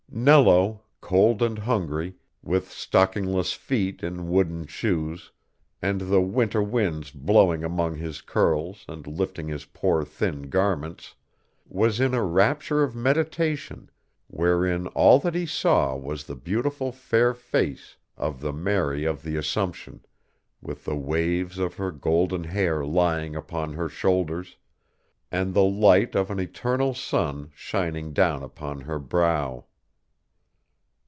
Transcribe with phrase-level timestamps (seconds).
[0.13, 5.31] Nello, cold and hungry, with stockingless feet in wooden shoes,
[5.81, 11.15] and the winter winds blowing among his curls and lifting his poor thin garments,
[11.65, 13.89] was in a rapture of meditation,
[14.27, 19.37] wherein all that he saw was the beautiful fair face of the Mary of the
[19.37, 20.01] Assumption,
[20.61, 24.57] with the waves of her golden hair lying upon her shoulders,
[25.31, 29.63] and the light of an eternal sun shining down upon her brow.